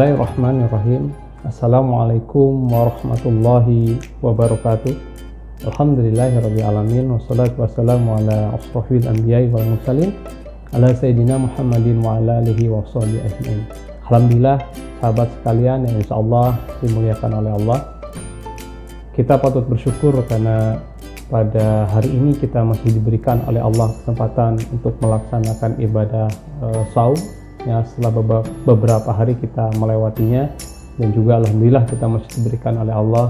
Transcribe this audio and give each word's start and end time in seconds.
Bismillahirrahmanirrahim. 0.00 1.12
Assalamualaikum 1.44 2.72
warahmatullahi 2.72 4.00
wabarakatuh. 4.24 4.96
Alhamdulillahirrahmanirrahim. 5.68 7.20
Wassalatu 7.20 7.60
wassalamu 7.60 8.16
ala 8.16 8.56
asrafil 8.56 9.04
anbiya'i 9.04 9.52
wal 9.52 9.60
mursalin 9.60 10.16
ala 10.72 10.88
sayyidina 10.96 11.36
Muhammadin 11.36 12.00
wa 12.00 12.16
ala 12.16 12.40
alihi 12.40 12.72
wa 12.72 12.80
ajma'in. 12.80 13.60
Alhamdulillah 14.08 14.64
sahabat 15.04 15.28
sekalian 15.36 15.84
yang 15.84 15.96
insya 16.00 16.16
Allah 16.16 16.56
dimuliakan 16.80 17.30
oleh 17.36 17.52
Allah. 17.60 17.78
Kita 19.12 19.36
patut 19.36 19.68
bersyukur 19.68 20.16
karena 20.24 20.80
pada 21.28 21.84
hari 21.92 22.08
ini 22.08 22.40
kita 22.40 22.64
masih 22.64 22.96
diberikan 22.96 23.44
oleh 23.44 23.60
Allah 23.60 23.92
kesempatan 24.00 24.64
untuk 24.72 24.96
melaksanakan 25.04 25.76
ibadah 25.76 26.32
uh, 26.64 26.88
saum 26.96 27.20
ya 27.68 27.84
setelah 27.84 28.42
beberapa 28.64 29.10
hari 29.12 29.36
kita 29.36 29.72
melewatinya 29.76 30.48
dan 30.96 31.08
juga 31.16 31.40
alhamdulillah 31.40 31.84
kita 31.88 32.04
masih 32.08 32.30
diberikan 32.40 32.76
oleh 32.80 32.92
Allah 32.92 33.26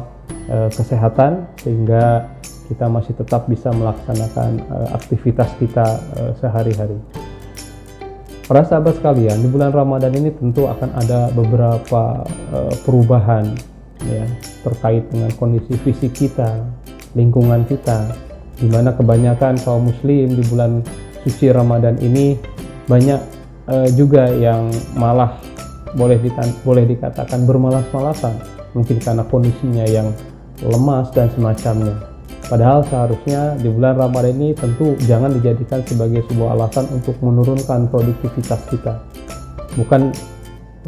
e, 0.50 0.56
kesehatan 0.74 1.46
sehingga 1.62 2.26
kita 2.70 2.86
masih 2.86 3.14
tetap 3.18 3.46
bisa 3.50 3.70
melaksanakan 3.74 4.62
e, 4.62 4.76
aktivitas 4.94 5.50
kita 5.58 5.86
e, 6.18 6.20
sehari-hari. 6.38 6.98
Para 8.50 8.66
sahabat 8.66 8.98
sekalian, 8.98 9.46
di 9.46 9.48
bulan 9.50 9.70
Ramadan 9.70 10.10
ini 10.10 10.34
tentu 10.34 10.66
akan 10.66 10.90
ada 10.98 11.30
beberapa 11.30 12.26
e, 12.50 12.58
perubahan 12.82 13.54
ya 14.10 14.26
terkait 14.66 15.06
dengan 15.14 15.30
kondisi 15.38 15.78
fisik 15.78 16.10
kita, 16.14 16.58
lingkungan 17.14 17.62
kita, 17.70 18.10
di 18.58 18.66
mana 18.66 18.90
kebanyakan 18.94 19.54
kaum 19.62 19.86
muslim 19.86 20.34
di 20.34 20.42
bulan 20.50 20.82
suci 21.22 21.52
Ramadan 21.54 22.00
ini 22.02 22.34
banyak 22.90 23.39
e, 23.70 23.76
juga 23.94 24.26
yang 24.28 24.68
malah 24.98 25.38
boleh 25.94 26.18
boleh 26.66 26.84
dikatakan 26.86 27.46
bermalas-malasan. 27.46 28.34
Mungkin 28.74 29.02
karena 29.02 29.26
kondisinya 29.26 29.86
yang 29.86 30.10
lemas 30.62 31.10
dan 31.14 31.30
semacamnya. 31.34 31.96
Padahal 32.50 32.82
seharusnya 32.82 33.54
di 33.62 33.70
bulan 33.70 33.94
Ramadan 33.94 34.34
ini 34.34 34.50
tentu 34.58 34.98
jangan 35.06 35.30
dijadikan 35.30 35.86
sebagai 35.86 36.26
sebuah 36.26 36.58
alasan 36.58 36.90
untuk 36.90 37.14
menurunkan 37.22 37.86
produktivitas 37.86 38.58
kita. 38.66 38.98
Bukan 39.78 40.10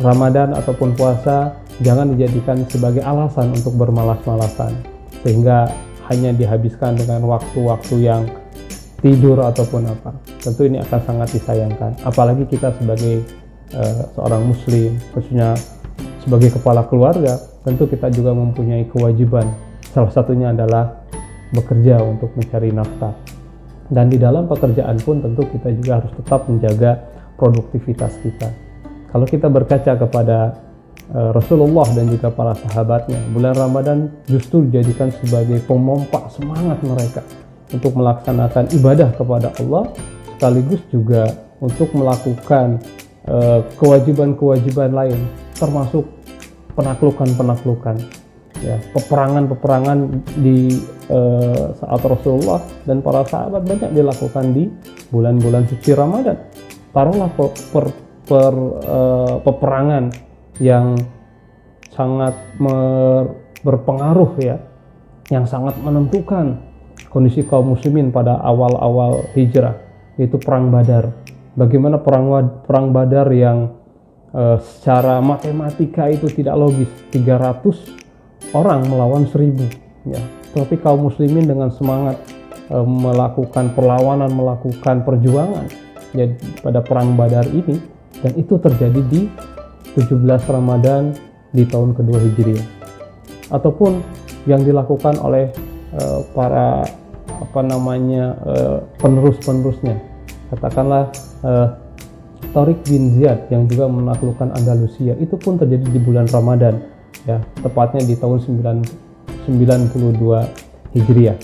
Ramadan 0.02 0.58
ataupun 0.58 0.98
puasa 0.98 1.54
jangan 1.86 2.18
dijadikan 2.18 2.66
sebagai 2.66 3.06
alasan 3.06 3.54
untuk 3.54 3.78
bermalas-malasan. 3.78 4.74
Sehingga 5.22 5.70
hanya 6.10 6.34
dihabiskan 6.34 6.98
dengan 6.98 7.22
waktu-waktu 7.30 7.94
yang 8.02 8.26
tidur 9.02 9.42
ataupun 9.42 9.82
apa 9.90 10.14
tentu 10.38 10.62
ini 10.64 10.78
akan 10.78 11.00
sangat 11.02 11.28
disayangkan. 11.34 11.90
Apalagi 12.06 12.46
kita 12.46 12.70
sebagai 12.78 13.26
uh, 13.74 14.06
seorang 14.14 14.46
muslim 14.46 14.94
khususnya 15.10 15.58
sebagai 16.22 16.54
kepala 16.54 16.86
keluarga 16.86 17.36
tentu 17.66 17.90
kita 17.90 18.08
juga 18.14 18.30
mempunyai 18.32 18.86
kewajiban. 18.88 19.50
Salah 19.90 20.14
satunya 20.14 20.54
adalah 20.54 21.02
bekerja 21.52 22.00
untuk 22.00 22.32
mencari 22.38 22.70
nafkah. 22.72 23.12
Dan 23.92 24.08
di 24.08 24.16
dalam 24.16 24.48
pekerjaan 24.48 24.96
pun 25.02 25.20
tentu 25.20 25.44
kita 25.50 25.68
juga 25.76 26.00
harus 26.00 26.12
tetap 26.16 26.48
menjaga 26.48 26.96
produktivitas 27.36 28.16
kita. 28.24 28.48
Kalau 29.12 29.26
kita 29.28 29.52
berkaca 29.52 29.92
kepada 29.98 30.56
uh, 31.12 31.34
Rasulullah 31.34 31.90
dan 31.92 32.06
juga 32.08 32.30
para 32.30 32.54
sahabatnya 32.54 33.18
bulan 33.34 33.58
Ramadan 33.58 33.98
justru 34.30 34.64
dijadikan 34.70 35.10
sebagai 35.10 35.60
pemompa 35.66 36.30
semangat 36.32 36.80
mereka 36.86 37.20
untuk 37.72 37.96
melaksanakan 37.96 38.68
ibadah 38.76 39.10
kepada 39.16 39.48
Allah 39.58 39.90
sekaligus 40.36 40.80
juga 40.92 41.28
untuk 41.58 41.90
melakukan 41.96 42.78
Eh, 43.22 43.60
kewajiban-kewajiban 43.78 44.90
lain 44.90 45.30
termasuk 45.54 46.02
penaklukan-penaklukan 46.74 48.02
ya 48.66 48.74
peperangan-peperangan 48.90 50.22
di 50.42 50.74
uh, 51.06 51.70
saat 51.74 52.02
Rasulullah 52.02 52.58
dan 52.86 52.98
para 52.98 53.22
sahabat 53.26 53.62
banyak 53.62 53.90
dilakukan 53.94 54.50
di 54.50 54.66
bulan-bulan 55.14 55.70
suci 55.70 55.94
Ramadan. 55.94 56.34
Taruhlah 56.90 57.30
per, 57.34 57.50
per, 57.70 57.84
per 58.26 58.52
uh, 58.90 59.34
peperangan 59.42 60.10
yang 60.58 60.98
sangat 61.94 62.34
mer, 62.58 63.30
berpengaruh 63.62 64.34
ya 64.42 64.58
yang 65.30 65.46
sangat 65.46 65.78
menentukan 65.78 66.58
kondisi 67.12 67.44
kaum 67.44 67.76
muslimin 67.76 68.08
pada 68.08 68.40
awal-awal 68.40 69.28
hijrah 69.36 69.76
yaitu 70.16 70.40
perang 70.40 70.72
Badar. 70.72 71.12
Bagaimana 71.52 72.00
perang 72.00 72.32
perang 72.64 72.96
Badar 72.96 73.28
yang 73.32 73.76
uh, 74.32 74.56
secara 74.60 75.20
matematika 75.20 76.08
itu 76.08 76.28
tidak 76.32 76.56
logis. 76.56 76.88
300 77.12 78.56
orang 78.56 78.88
melawan 78.88 79.28
1000 79.28 80.08
ya. 80.08 80.20
Tapi 80.52 80.80
kaum 80.80 81.08
muslimin 81.08 81.44
dengan 81.44 81.68
semangat 81.72 82.16
uh, 82.72 82.84
melakukan 82.84 83.72
perlawanan 83.76 84.32
melakukan 84.32 85.04
perjuangan 85.04 85.68
ya 86.16 86.32
pada 86.64 86.80
perang 86.80 87.12
Badar 87.16 87.44
ini. 87.52 87.76
Dan 88.24 88.38
itu 88.38 88.56
terjadi 88.56 89.00
di 89.08 89.28
17 89.98 90.24
Ramadan 90.48 91.12
di 91.52 91.68
tahun 91.68 91.92
kedua 91.92 92.16
Hijriah. 92.20 92.64
Ataupun 93.52 94.00
yang 94.48 94.64
dilakukan 94.64 95.20
oleh 95.20 95.52
uh, 95.96 96.24
para 96.32 96.86
apa 97.40 97.60
namanya 97.64 98.36
uh, 98.44 98.78
penerus-penerusnya. 99.00 99.96
Katakanlah 100.52 101.08
uh, 101.46 101.68
Tariq 102.52 102.84
bin 102.84 103.16
Ziyad 103.16 103.48
yang 103.48 103.64
juga 103.70 103.88
menaklukkan 103.88 104.52
Andalusia. 104.52 105.16
Itu 105.16 105.40
pun 105.40 105.56
terjadi 105.56 105.88
di 105.88 106.00
bulan 106.02 106.28
Ramadan 106.28 106.82
ya. 107.24 107.40
Tepatnya 107.64 108.04
di 108.04 108.14
tahun 108.18 108.42
9, 108.44 109.48
92 109.48 110.98
Hijriah. 110.98 111.38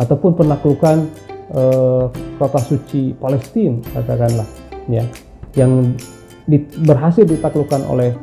Ataupun 0.00 0.32
penaklukan 0.38 1.10
uh, 1.52 2.08
kota 2.40 2.60
suci 2.64 3.12
Palestina 3.18 3.82
katakanlah 3.92 4.48
ya. 4.88 5.04
Yang 5.54 6.00
di, 6.48 6.58
berhasil 6.82 7.28
ditaklukkan 7.28 7.84
oleh 7.84 8.16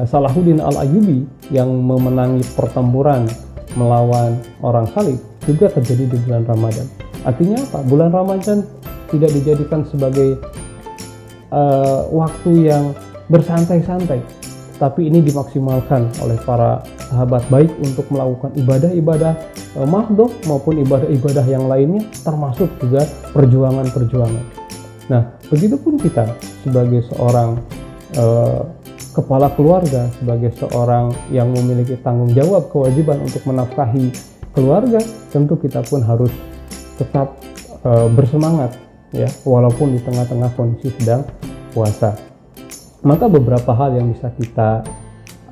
uh, 0.00 0.06
Salahuddin 0.08 0.62
Al-Ayyubi 0.62 1.52
yang 1.52 1.68
memenangi 1.68 2.42
pertempuran 2.56 3.28
melawan 3.76 4.36
orang 4.60 4.84
salib 4.92 5.31
juga 5.46 5.72
terjadi 5.72 6.10
di 6.12 6.16
bulan 6.26 6.46
Ramadan. 6.46 6.86
Artinya 7.22 7.58
apa? 7.62 7.78
Bulan 7.86 8.10
Ramadan 8.10 8.66
tidak 9.10 9.30
dijadikan 9.36 9.86
sebagai 9.86 10.40
uh, 11.52 12.08
waktu 12.10 12.72
yang 12.72 12.96
bersantai-santai, 13.30 14.18
tapi 14.80 15.06
ini 15.06 15.22
dimaksimalkan 15.22 16.10
oleh 16.24 16.38
para 16.42 16.82
sahabat 17.12 17.44
baik 17.52 17.70
untuk 17.84 18.08
melakukan 18.10 18.50
ibadah-ibadah 18.56 19.32
uh, 19.78 19.86
mahdoh 19.86 20.32
maupun 20.48 20.80
ibadah-ibadah 20.82 21.44
yang 21.46 21.68
lainnya, 21.70 22.02
termasuk 22.24 22.72
juga 22.80 23.06
perjuangan-perjuangan. 23.36 24.44
Nah, 25.12 25.34
begitupun 25.52 26.00
kita 26.00 26.24
sebagai 26.64 27.04
seorang 27.12 27.60
uh, 28.16 28.64
kepala 29.12 29.52
keluarga, 29.52 30.08
sebagai 30.16 30.56
seorang 30.56 31.12
yang 31.28 31.52
memiliki 31.52 32.00
tanggung 32.00 32.32
jawab 32.32 32.72
kewajiban 32.72 33.20
untuk 33.20 33.44
menafkahi 33.44 34.31
keluarga, 34.52 35.00
tentu 35.32 35.56
kita 35.58 35.82
pun 35.84 36.04
harus 36.04 36.32
tetap 37.00 37.36
uh, 37.84 38.08
bersemangat 38.12 38.76
ya. 39.12 39.28
Walaupun 39.44 39.96
di 39.96 40.00
tengah-tengah 40.00 40.50
kondisi 40.54 40.92
sedang 41.00 41.26
puasa. 41.72 42.16
Maka 43.02 43.26
beberapa 43.26 43.74
hal 43.74 43.98
yang 43.98 44.14
bisa 44.14 44.30
kita 44.38 44.86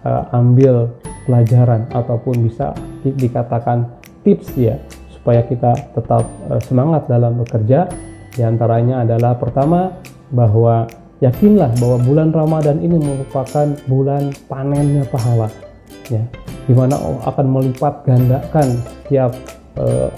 uh, 0.06 0.24
ambil 0.36 0.94
pelajaran 1.26 1.88
ataupun 1.90 2.46
bisa 2.46 2.76
di 3.02 3.10
dikatakan 3.16 3.90
tips 4.22 4.54
ya 4.54 4.78
supaya 5.10 5.42
kita 5.42 5.74
tetap 5.96 6.24
uh, 6.48 6.60
semangat 6.62 7.10
dalam 7.10 7.40
bekerja. 7.42 7.90
Di 8.30 8.46
antaranya 8.46 9.02
adalah 9.02 9.34
pertama 9.34 9.90
bahwa 10.30 10.86
yakinlah 11.18 11.74
bahwa 11.82 11.98
bulan 12.06 12.30
Ramadan 12.30 12.78
ini 12.78 12.96
merupakan 12.96 13.66
bulan 13.90 14.30
panennya 14.46 15.02
pahala 15.10 15.50
ya 16.10 16.22
di 16.66 16.74
mana 16.74 16.98
Allah 16.98 17.22
akan 17.30 17.46
melipat 17.46 18.04
gandakan 18.04 18.68
setiap 18.84 19.32
uh, 19.78 20.10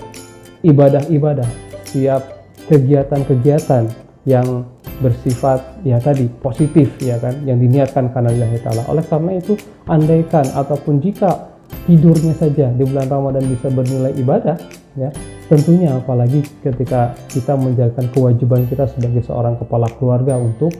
ibadah-ibadah 0.64 1.48
setiap 1.86 2.24
kegiatan-kegiatan 2.72 3.84
yang 4.24 4.64
bersifat 5.02 5.60
ya 5.82 5.98
tadi 5.98 6.30
positif 6.40 6.94
ya 7.02 7.18
kan 7.18 7.42
yang 7.42 7.58
diniatkan 7.58 8.14
karena 8.14 8.30
Allah 8.32 8.60
taala. 8.62 8.82
Oleh 8.86 9.04
karena 9.04 9.32
itu 9.36 9.58
andaikan 9.90 10.46
ataupun 10.54 11.02
jika 11.02 11.52
tidurnya 11.84 12.32
saja 12.38 12.70
di 12.70 12.84
bulan 12.86 13.10
Ramadan 13.10 13.44
bisa 13.50 13.66
bernilai 13.72 14.14
ibadah 14.14 14.56
ya 14.94 15.10
tentunya 15.50 15.98
apalagi 15.98 16.44
ketika 16.62 17.16
kita 17.32 17.58
menjalankan 17.58 18.06
kewajiban 18.14 18.62
kita 18.70 18.86
sebagai 18.86 19.26
seorang 19.26 19.58
kepala 19.58 19.90
keluarga 19.98 20.38
untuk 20.38 20.70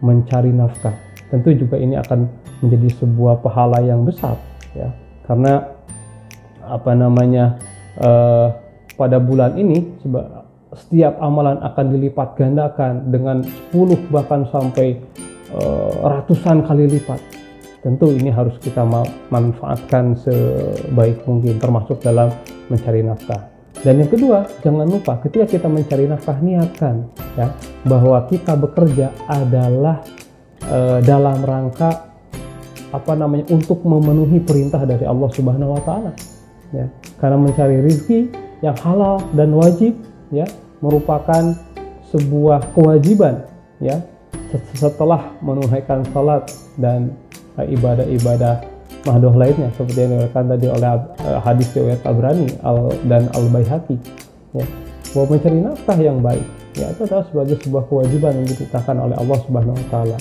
mencari 0.00 0.50
nafkah. 0.50 0.96
Tentu 1.28 1.52
juga 1.52 1.76
ini 1.76 1.98
akan 1.98 2.26
menjadi 2.64 3.02
sebuah 3.02 3.44
pahala 3.44 3.84
yang 3.84 4.06
besar 4.06 4.38
ya 4.76 4.88
karena 5.24 5.64
apa 6.66 6.92
namanya 6.92 7.56
uh, 7.98 8.52
pada 8.94 9.16
bulan 9.16 9.56
ini 9.56 9.96
setiap 10.76 11.16
amalan 11.22 11.56
akan 11.62 11.86
dilipat 11.94 12.36
gandakan 12.36 13.08
dengan 13.08 13.40
10 13.72 14.12
bahkan 14.12 14.44
sampai 14.52 15.00
uh, 15.56 15.92
ratusan 16.04 16.66
kali 16.66 16.86
lipat. 16.90 17.20
tentu 17.86 18.10
ini 18.10 18.34
harus 18.34 18.58
kita 18.58 18.82
manfaatkan 19.30 20.18
sebaik 20.18 21.22
mungkin 21.22 21.54
termasuk 21.62 22.02
dalam 22.02 22.34
mencari 22.66 22.98
nafkah 22.98 23.56
dan 23.84 24.00
yang 24.00 24.10
kedua, 24.10 24.42
jangan 24.64 24.88
lupa 24.88 25.20
ketika 25.22 25.44
kita 25.46 25.68
mencari 25.68 26.08
nafkah 26.08 26.38
niatkan 26.40 27.06
ya 27.36 27.52
bahwa 27.84 28.24
kita 28.24 28.56
bekerja 28.56 29.12
adalah 29.28 30.00
e, 30.64 30.78
dalam 31.04 31.44
rangka 31.44 32.15
apa 32.94 33.12
namanya 33.18 33.50
untuk 33.50 33.82
memenuhi 33.82 34.42
perintah 34.42 34.82
dari 34.86 35.02
Allah 35.06 35.30
Subhanahu 35.32 35.74
wa 35.74 35.82
taala. 35.82 36.12
Ya. 36.74 36.86
Karena 37.18 37.38
mencari 37.38 37.82
rezeki 37.82 38.20
yang 38.62 38.76
halal 38.82 39.22
dan 39.34 39.54
wajib 39.54 39.94
ya 40.34 40.46
merupakan 40.82 41.54
sebuah 42.10 42.74
kewajiban 42.74 43.46
ya 43.82 44.00
setelah 44.78 45.34
menunaikan 45.42 46.06
salat 46.14 46.46
dan 46.78 47.12
ibadah-ibadah 47.58 48.62
mahdoh 49.06 49.34
lainnya 49.34 49.70
seperti 49.78 50.02
yang 50.02 50.12
dikatakan 50.18 50.44
tadi 50.50 50.66
oleh 50.66 50.88
uh, 51.22 51.40
hadis 51.40 51.70
riwayat 51.72 52.00
Tabrani 52.02 52.48
al, 52.66 52.90
dan 53.06 53.30
Al 53.32 53.46
Baihaqi 53.54 53.96
ya 54.54 54.66
bahwa 55.14 55.26
mencari 55.38 55.58
nafkah 55.62 55.98
yang 55.98 56.18
baik 56.20 56.46
ya 56.76 56.90
itu 56.92 57.00
adalah 57.06 57.24
sebagai 57.30 57.56
sebuah 57.62 57.84
kewajiban 57.88 58.32
yang 58.42 58.46
ditetapkan 58.50 58.96
oleh 58.98 59.16
Allah 59.16 59.38
Subhanahu 59.46 59.78
wa 59.78 59.86
taala 59.88 60.16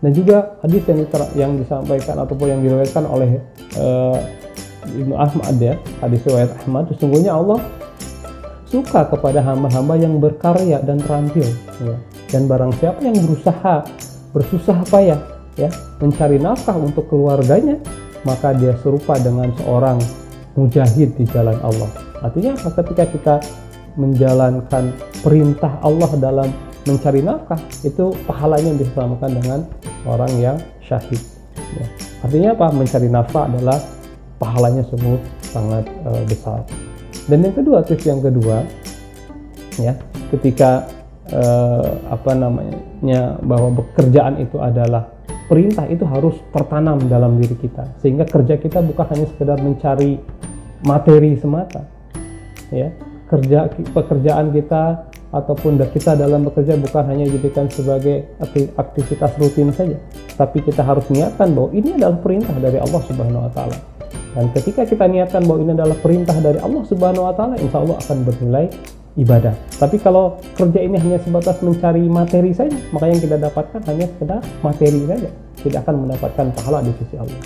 dan 0.00 0.10
juga 0.16 0.56
hadis 0.64 0.82
yang 0.88 1.00
yang 1.36 1.52
disampaikan 1.60 2.16
ataupun 2.24 2.46
yang 2.56 2.60
diriwayatkan 2.64 3.04
oleh 3.04 3.40
uh, 3.76 4.16
Ibnu 4.88 5.14
Ahmad 5.14 5.56
ya 5.60 5.76
hadis 6.00 6.24
riwayat 6.24 6.50
Ahmad 6.64 6.88
sesungguhnya 6.96 7.36
Allah 7.36 7.60
suka 8.64 9.04
kepada 9.12 9.44
hamba-hamba 9.44 9.98
yang 9.98 10.16
berkarya 10.22 10.80
dan 10.80 11.02
terampil 11.02 11.44
ya. 11.84 11.96
dan 12.32 12.46
barang 12.48 12.72
siapa 12.80 13.02
yang 13.02 13.18
berusaha 13.18 13.84
bersusah 14.32 14.78
payah 14.88 15.20
ya 15.58 15.68
mencari 16.00 16.38
nafkah 16.40 16.78
untuk 16.78 17.10
keluarganya 17.10 17.76
maka 18.24 18.52
dia 18.56 18.76
serupa 18.80 19.16
dengan 19.16 19.48
seorang 19.60 19.98
mujahid 20.58 21.14
di 21.16 21.24
jalan 21.30 21.56
Allah. 21.64 21.88
Artinya 22.20 22.52
ketika 22.56 23.04
kita 23.08 23.34
menjalankan 23.96 24.92
perintah 25.24 25.80
Allah 25.80 26.10
dalam 26.20 26.48
mencari 26.84 27.20
nafkah 27.24 27.60
itu 27.84 28.12
pahalanya 28.24 28.76
disamakan 28.76 29.30
dengan 29.40 29.58
orang 30.04 30.32
yang 30.40 30.56
syahid. 30.84 31.20
Ya. 31.76 31.86
Artinya 32.24 32.48
apa? 32.56 32.66
Mencari 32.72 33.08
nafkah 33.08 33.48
adalah 33.48 33.78
pahalanya 34.40 34.84
sungguh 34.88 35.20
sangat 35.44 35.84
uh, 36.04 36.24
besar. 36.28 36.64
Dan 37.28 37.46
yang 37.46 37.54
kedua, 37.54 37.84
tips 37.84 38.06
yang 38.08 38.20
kedua, 38.24 38.64
ya, 39.78 39.94
ketika 40.34 40.88
uh, 41.34 41.90
apa 42.10 42.32
namanya 42.34 43.38
bahwa 43.44 43.82
pekerjaan 43.82 44.40
itu 44.42 44.58
adalah 44.58 45.10
perintah 45.50 45.86
itu 45.90 46.06
harus 46.06 46.38
tertanam 46.54 47.02
dalam 47.10 47.34
diri 47.42 47.58
kita 47.58 47.98
sehingga 47.98 48.22
kerja 48.22 48.54
kita 48.54 48.78
bukan 48.86 49.06
hanya 49.10 49.26
sekedar 49.34 49.58
mencari 49.58 50.22
materi 50.86 51.34
semata 51.42 51.82
ya 52.70 52.94
kerja 53.26 53.66
pekerjaan 53.90 54.54
kita 54.54 55.09
ataupun 55.30 55.78
kita 55.94 56.18
dalam 56.18 56.42
bekerja 56.46 56.74
bukan 56.74 57.06
hanya 57.06 57.24
dijadikan 57.30 57.70
sebagai 57.70 58.34
aktivitas 58.74 59.30
rutin 59.38 59.70
saja 59.70 59.96
tapi 60.34 60.62
kita 60.62 60.82
harus 60.82 61.06
niatkan 61.10 61.54
bahwa 61.54 61.70
ini 61.70 61.94
adalah 61.94 62.18
perintah 62.18 62.54
dari 62.58 62.78
Allah 62.82 63.02
Subhanahu 63.06 63.46
wa 63.46 63.52
taala 63.54 63.76
dan 64.34 64.46
ketika 64.54 64.82
kita 64.86 65.06
niatkan 65.06 65.42
bahwa 65.46 65.58
ini 65.62 65.72
adalah 65.74 65.96
perintah 65.98 66.36
dari 66.38 66.58
Allah 66.58 66.82
Subhanahu 66.86 67.26
wa 67.30 67.34
taala 67.34 67.54
insya 67.58 67.78
Allah 67.82 67.96
akan 67.98 68.18
bernilai 68.26 68.66
ibadah. 69.18 69.54
Tapi 69.74 69.98
kalau 69.98 70.38
kerja 70.54 70.80
ini 70.80 70.94
hanya 71.00 71.18
sebatas 71.18 71.58
mencari 71.64 72.06
materi 72.06 72.54
saja, 72.54 72.76
maka 72.94 73.10
yang 73.10 73.18
kita 73.18 73.36
dapatkan 73.42 73.80
hanya 73.90 74.06
sekedar 74.06 74.40
materi 74.62 75.02
saja, 75.08 75.30
tidak 75.66 75.80
akan 75.86 75.94
mendapatkan 76.06 76.46
pahala 76.54 76.78
di 76.86 76.92
sisi 77.02 77.16
Allah. 77.18 77.40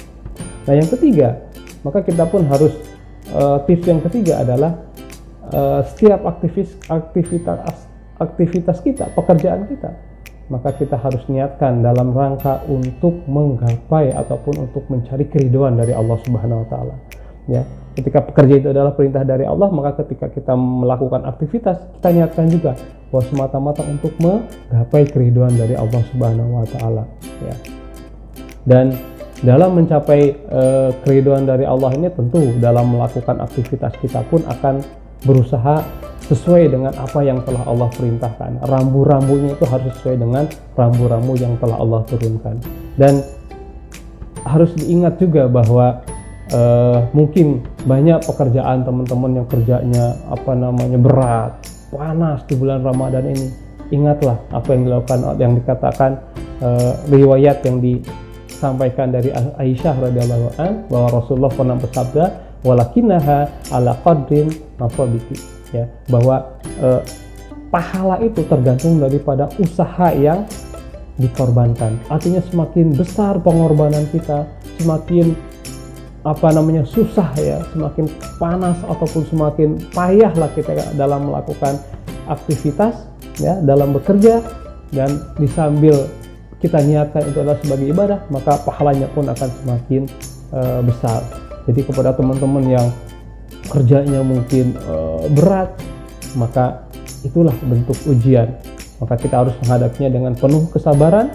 Nah, 0.64 0.74
yang 0.76 0.88
ketiga, 0.88 1.28
maka 1.84 2.04
kita 2.04 2.24
pun 2.28 2.44
harus 2.48 2.72
uh, 3.32 3.60
tips 3.64 3.84
yang 3.88 4.00
ketiga 4.04 4.44
adalah 4.44 4.76
uh, 5.52 5.80
setiap 5.84 6.24
aktivis 6.24 6.72
aktivitas 6.88 7.88
aktivitas 8.22 8.78
kita, 8.80 9.10
pekerjaan 9.12 9.66
kita, 9.66 9.90
maka 10.52 10.76
kita 10.76 10.94
harus 11.00 11.24
niatkan 11.26 11.82
dalam 11.82 12.12
rangka 12.12 12.62
untuk 12.70 13.24
menggapai 13.26 14.12
ataupun 14.14 14.68
untuk 14.68 14.84
mencari 14.92 15.26
keriduan 15.26 15.74
dari 15.74 15.96
Allah 15.96 16.18
Subhanahu 16.22 16.62
wa 16.62 16.68
taala. 16.68 16.94
Ya, 17.44 17.62
ketika 17.92 18.24
pekerja 18.24 18.54
itu 18.56 18.68
adalah 18.72 18.96
perintah 18.96 19.20
dari 19.20 19.44
Allah 19.44 19.68
maka 19.68 20.00
ketika 20.00 20.32
kita 20.32 20.56
melakukan 20.56 21.28
aktivitas 21.28 21.76
kita 22.00 22.08
niatkan 22.08 22.48
juga 22.48 22.72
bahwa 23.12 23.22
semata-mata 23.28 23.84
untuk 23.84 24.16
menggapai 24.16 25.04
keriduan 25.12 25.52
dari 25.52 25.76
Allah 25.76 26.02
Subhanahu 26.12 26.50
wa 26.60 26.66
taala 26.68 27.04
ya. 27.44 27.56
Dan 28.64 28.96
dalam 29.44 29.76
mencapai 29.76 30.32
uh, 30.48 30.90
keriduan 31.04 31.44
dari 31.44 31.68
Allah 31.68 31.92
ini 31.92 32.08
tentu 32.08 32.56
dalam 32.64 32.96
melakukan 32.96 33.44
aktivitas 33.44 33.92
kita 34.00 34.24
pun 34.32 34.40
akan 34.48 34.80
berusaha 35.24 35.84
sesuai 36.24 36.72
dengan 36.72 36.92
apa 36.96 37.20
yang 37.20 37.44
telah 37.44 37.64
Allah 37.68 37.88
perintahkan. 37.92 38.64
Rambu-rambunya 38.64 39.56
itu 39.56 39.64
harus 39.68 39.92
sesuai 40.00 40.16
dengan 40.16 40.44
rambu-rambu 40.72 41.36
yang 41.36 41.52
telah 41.60 41.76
Allah 41.76 42.00
turunkan. 42.08 42.56
Dan 42.96 43.20
harus 44.44 44.72
diingat 44.76 45.20
juga 45.20 45.48
bahwa 45.48 46.00
uh, 46.52 47.04
mungkin 47.12 47.64
banyak 47.84 48.24
pekerjaan 48.24 48.84
teman-teman 48.84 49.44
yang 49.44 49.46
kerjanya 49.48 50.16
apa 50.32 50.52
namanya 50.56 50.98
berat, 51.00 51.52
panas 51.92 52.40
di 52.48 52.54
bulan 52.56 52.80
Ramadan 52.80 53.24
ini. 53.28 53.48
Ingatlah 53.92 54.40
apa 54.48 54.68
yang 54.72 54.88
dilakukan 54.88 55.18
yang 55.36 55.52
dikatakan 55.60 56.10
uh, 56.64 56.96
riwayat 57.12 57.60
yang 57.68 57.84
disampaikan 57.84 59.12
dari 59.12 59.28
Aisyah 59.60 60.08
radhiyallahu 60.08 60.48
an 60.56 60.88
bahwa 60.88 61.20
Rasulullah 61.20 61.52
pernah 61.52 61.76
bersabda 61.76 62.24
walakinaha 62.64 63.46
ala 63.70 63.94
qadrin 64.02 64.50
nasabiki 64.80 65.36
ya 65.70 65.84
bahwa 66.08 66.56
uh, 66.80 67.04
pahala 67.68 68.18
itu 68.24 68.40
tergantung 68.48 68.98
daripada 68.98 69.50
usaha 69.60 70.10
yang 70.14 70.48
dikorbankan. 71.14 71.94
Artinya 72.10 72.42
semakin 72.50 72.90
besar 72.90 73.38
pengorbanan 73.38 74.02
kita, 74.10 74.46
semakin 74.82 75.36
apa 76.24 76.56
namanya 76.56 76.88
susah 76.88 77.28
ya 77.36 77.60
semakin 77.76 78.08
panas 78.40 78.80
ataupun 78.88 79.28
semakin 79.28 79.76
payah 79.92 80.32
lah 80.32 80.48
kita 80.56 80.72
dalam 80.96 81.28
melakukan 81.28 81.76
aktivitas 82.32 82.96
ya 83.36 83.60
dalam 83.60 83.92
bekerja 83.92 84.40
dan 84.88 85.20
disambil 85.36 86.08
kita 86.64 86.80
niatkan 86.80 87.28
itu 87.28 87.44
adalah 87.44 87.60
sebagai 87.60 87.92
ibadah 87.92 88.20
maka 88.32 88.56
pahalanya 88.64 89.04
pun 89.12 89.28
akan 89.28 89.50
semakin 89.60 90.02
uh, 90.56 90.80
besar 90.80 91.20
jadi 91.64 91.80
kepada 91.84 92.12
teman-teman 92.12 92.64
yang 92.68 92.86
kerjanya 93.68 94.20
mungkin 94.20 94.76
uh, 94.84 95.24
berat 95.32 95.72
maka 96.36 96.84
itulah 97.24 97.54
bentuk 97.64 97.96
ujian. 98.04 98.52
Maka 99.00 99.18
kita 99.18 99.42
harus 99.42 99.54
menghadapinya 99.64 100.10
dengan 100.12 100.32
penuh 100.36 100.70
kesabaran. 100.70 101.32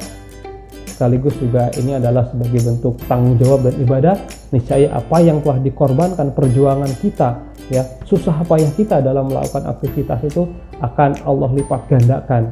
Sekaligus 0.85 1.35
juga 1.39 1.71
ini 1.79 1.95
adalah 1.95 2.27
sebagai 2.27 2.59
bentuk 2.59 2.99
tanggung 3.07 3.39
jawab 3.39 3.67
dan 3.67 3.75
ibadah. 3.79 4.15
Niscaya 4.51 4.91
apa 4.95 5.17
yang 5.23 5.39
telah 5.43 5.59
dikorbankan 5.63 6.35
perjuangan 6.35 6.91
kita 6.99 7.49
ya 7.69 7.85
susah 8.09 8.41
payah 8.49 8.73
kita 8.73 8.97
dalam 8.99 9.29
melakukan 9.29 9.69
aktivitas 9.69 10.25
itu 10.25 10.49
akan 10.81 11.21
Allah 11.21 11.49
lipat 11.53 11.81
gandakan 11.85 12.49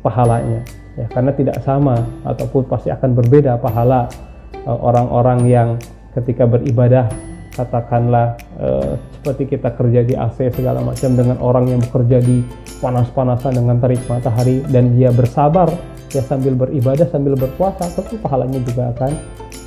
pahalanya 0.00 0.64
ya. 0.96 1.06
Karena 1.12 1.30
tidak 1.36 1.60
sama 1.62 2.00
ataupun 2.24 2.64
pasti 2.66 2.88
akan 2.88 3.10
berbeda 3.12 3.60
pahala 3.60 4.08
e, 4.56 4.70
orang-orang 4.70 5.40
yang 5.46 5.68
ketika 6.14 6.46
beribadah 6.46 7.10
katakanlah 7.54 8.34
uh, 8.58 8.98
seperti 9.18 9.56
kita 9.56 9.70
kerja 9.78 10.00
di 10.02 10.14
AC 10.18 10.50
segala 10.50 10.82
macam 10.82 11.14
dengan 11.14 11.38
orang 11.38 11.70
yang 11.70 11.80
bekerja 11.80 12.18
di 12.18 12.42
panas-panasan 12.82 13.54
dengan 13.54 13.78
terik 13.78 14.02
matahari 14.10 14.60
dan 14.68 14.98
dia 14.98 15.14
bersabar 15.14 15.70
ya 16.10 16.22
sambil 16.26 16.58
beribadah 16.58 17.06
sambil 17.10 17.38
berpuasa 17.38 17.86
tentu 17.94 18.18
pahalanya 18.18 18.58
juga 18.62 18.90
akan 18.94 19.10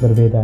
berbeda. 0.04 0.44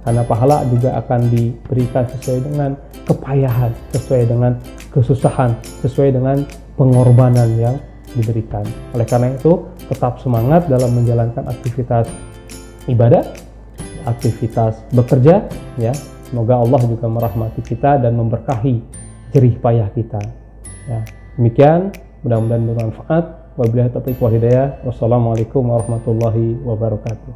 Karena 0.00 0.24
pahala 0.24 0.64
juga 0.72 0.96
akan 0.96 1.28
diberikan 1.28 2.08
sesuai 2.08 2.40
dengan 2.48 2.70
kepayahan 3.04 3.72
sesuai 3.92 4.22
dengan 4.24 4.52
kesusahan 4.96 5.52
sesuai 5.84 6.16
dengan 6.16 6.40
pengorbanan 6.80 7.48
yang 7.60 7.76
diberikan. 8.16 8.64
Oleh 8.96 9.04
karena 9.04 9.36
itu 9.36 9.68
tetap 9.86 10.18
semangat 10.24 10.66
dalam 10.66 10.96
menjalankan 10.96 11.46
aktivitas 11.46 12.08
ibadah 12.88 13.22
aktivitas 14.06 14.80
bekerja 14.92 15.44
ya 15.76 15.92
semoga 16.28 16.60
Allah 16.60 16.80
juga 16.86 17.06
merahmati 17.10 17.60
kita 17.64 18.00
dan 18.00 18.16
memberkahi 18.16 18.80
jerih 19.34 19.56
payah 19.58 19.88
kita 19.92 20.20
ya 20.88 21.00
demikian 21.36 21.92
mudah-mudahan 22.24 22.64
bermanfaat 22.68 23.40
Wabillahi 23.60 23.92
taufiq 23.92 24.16
wal. 24.24 24.32
Wassalamualaikum 24.88 25.60
warahmatullahi 25.68 26.56
wabarakatuh. 26.64 27.32